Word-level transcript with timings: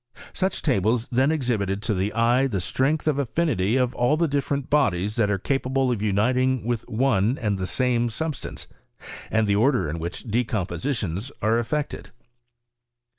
Such 0.33 0.63
tables 0.63 1.07
then 1.09 1.31
exhibited 1.31 1.83
to 1.83 1.93
the 1.93 2.11
eye 2.13 2.47
the 2.47 2.59
strength 2.59 3.07
of 3.07 3.19
affinity 3.19 3.75
of 3.77 3.93
all 3.93 4.17
the 4.17 4.27
different 4.27 4.67
bodies 4.67 5.15
that 5.17 5.29
are 5.29 5.37
ca 5.37 5.59
pable 5.59 5.91
of 5.93 6.01
uniting 6.01 6.63
with 6.65 6.89
one 6.89 7.37
and 7.37 7.59
the 7.59 7.67
same 7.67 8.09
substance, 8.09 8.65
and 9.29 9.45
the 9.45 9.55
order 9.57 9.87
in 9.87 9.99
which 9.99 10.23
decompositions 10.27 11.31
are 11.43 11.59
effected. 11.59 12.09